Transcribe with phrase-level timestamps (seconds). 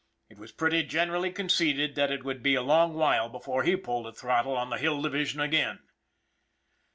[0.31, 4.07] It was pretty generally conceded that it would be a long while before he pulled
[4.07, 5.77] a throttle on the Hill Division again.